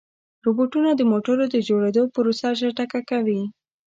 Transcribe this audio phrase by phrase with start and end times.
[0.45, 3.41] روبوټونه د موټرو د جوړېدو پروسه چټکه کوي.